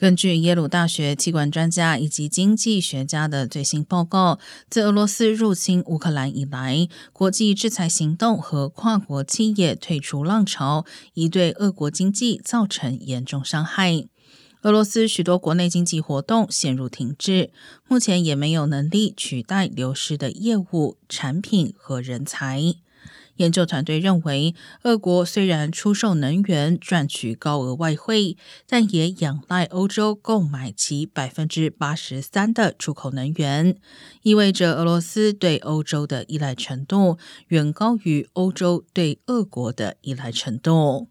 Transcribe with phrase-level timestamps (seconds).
[0.00, 4.38] 根据耶鲁大学气管专家以及经济学家的最新报告，
[4.70, 14.06] 自俄罗斯入侵乌克兰以来，国际制裁行动和跨国企业退出浪潮已对俄国经济造成严重伤害。
[14.62, 17.50] 俄罗斯许多国内经济活动陷入停滞，
[17.86, 22.74] 目前也没有能力取代流失的业务、产品和人才。
[23.36, 28.36] 研究团队认为，俄国虽然出售能源赚取高额外汇，
[28.66, 33.76] 但也仰赖欧洲购买其百分之八十三的出口能源，
[34.22, 37.18] 意味着俄罗斯对欧洲的依赖程度
[37.48, 41.08] 远高于欧洲对俄国的依赖程度。